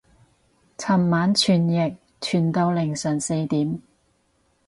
[0.79, 3.79] 尋晚傳譯傳到凌晨四點